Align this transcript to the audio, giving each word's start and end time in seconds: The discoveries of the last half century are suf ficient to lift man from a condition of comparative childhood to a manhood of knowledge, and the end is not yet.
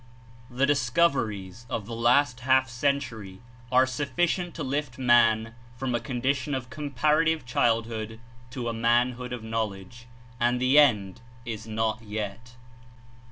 The 0.49 0.65
discoveries 0.65 1.67
of 1.69 1.85
the 1.85 1.93
last 1.95 2.39
half 2.39 2.67
century 2.69 3.39
are 3.71 3.85
suf 3.85 4.09
ficient 4.15 4.53
to 4.53 4.63
lift 4.63 4.97
man 4.97 5.53
from 5.77 5.93
a 5.93 5.99
condition 5.99 6.55
of 6.55 6.71
comparative 6.71 7.45
childhood 7.45 8.19
to 8.49 8.67
a 8.67 8.73
manhood 8.73 9.31
of 9.31 9.43
knowledge, 9.43 10.07
and 10.39 10.59
the 10.59 10.79
end 10.79 11.21
is 11.45 11.67
not 11.67 12.01
yet. 12.01 12.55